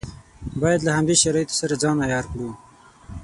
[0.61, 2.49] باید له همدې شرایطو سره ځان عیار کړو.